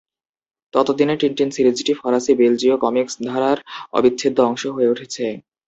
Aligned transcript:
ততদিনে 0.73 1.15
টিনটিন 1.17 1.49
সিরিজটি 1.51 1.93
ফরাসী-বেলজীয় 1.95 2.75
কমিকস 2.77 3.13
ধারার 3.27 3.57
অবিচ্ছেদ্য 3.93 4.37
অংশ 4.41 4.63
হয়ে 4.75 4.91
উঠেছে। 4.93 5.25